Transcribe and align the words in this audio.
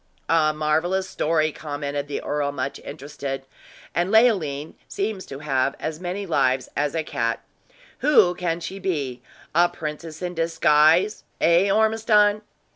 "A 0.29 0.51
marvelous 0.51 1.07
story," 1.07 1.51
commented 1.51 2.07
the 2.07 2.23
earl, 2.23 2.51
much 2.51 2.79
interested. 2.79 3.45
"And 3.93 4.09
Leoline 4.09 4.73
seems 4.87 5.27
to 5.27 5.37
have 5.37 5.75
as 5.79 5.99
many 5.99 6.25
lives 6.25 6.69
as 6.75 6.95
a 6.95 7.03
cat! 7.03 7.43
Who 7.99 8.33
can 8.33 8.61
she 8.61 8.79
be 8.79 9.21
a 9.53 9.69
princess 9.69 10.23
in 10.23 10.33
disguise 10.33 11.23
eh, 11.39 11.69
Ormiston?" 11.69 12.41